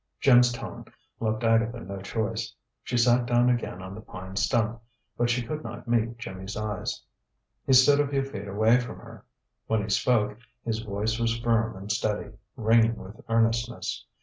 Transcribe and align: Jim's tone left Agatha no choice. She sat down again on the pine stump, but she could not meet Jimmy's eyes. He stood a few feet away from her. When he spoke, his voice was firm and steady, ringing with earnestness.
Jim's 0.19 0.51
tone 0.51 0.83
left 1.19 1.43
Agatha 1.43 1.79
no 1.79 2.01
choice. 2.01 2.55
She 2.83 2.97
sat 2.97 3.27
down 3.27 3.51
again 3.51 3.83
on 3.83 3.93
the 3.93 4.01
pine 4.01 4.35
stump, 4.35 4.81
but 5.15 5.29
she 5.29 5.43
could 5.43 5.63
not 5.63 5.87
meet 5.87 6.17
Jimmy's 6.17 6.57
eyes. 6.57 7.03
He 7.67 7.73
stood 7.73 7.99
a 7.99 8.07
few 8.07 8.23
feet 8.23 8.47
away 8.47 8.79
from 8.79 8.97
her. 8.97 9.23
When 9.67 9.83
he 9.83 9.89
spoke, 9.91 10.39
his 10.65 10.79
voice 10.79 11.19
was 11.19 11.37
firm 11.37 11.75
and 11.75 11.91
steady, 11.91 12.31
ringing 12.55 12.95
with 12.95 13.21
earnestness. 13.29 14.03